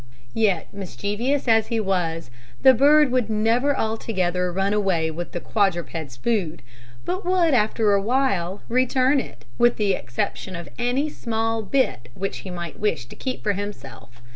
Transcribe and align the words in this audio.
Yet, 0.33 0.73
mischievous 0.73 1.47
as 1.47 1.67
he 1.67 1.79
was, 1.79 2.31
the 2.63 2.73
bird 2.73 3.11
would 3.11 3.29
never 3.29 3.77
altogether 3.77 4.51
run 4.51 4.73
away 4.73 5.11
with 5.11 5.31
the 5.31 5.39
quadruped's 5.39 6.17
food, 6.17 6.63
but 7.05 7.23
would 7.23 7.53
after 7.53 7.93
a 7.93 8.01
while 8.01 8.63
return 8.67 9.19
it, 9.19 9.45
with 9.59 9.75
the 9.75 9.93
exception 9.93 10.55
of 10.55 10.69
any 10.79 11.07
small 11.07 11.61
bit 11.61 12.09
which 12.15 12.37
he 12.39 12.49
might 12.49 12.79
wish 12.79 13.05
to 13.09 13.15
keep 13.15 13.43
for 13.43 13.53
himself. 13.53 14.23